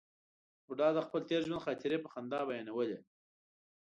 بوډا 0.65 0.87
د 0.93 0.99
خپل 1.05 1.21
تېر 1.29 1.41
ژوند 1.47 1.63
خاطرې 1.65 1.97
په 2.01 2.09
خندا 2.13 2.39
بیانولې. 2.49 2.99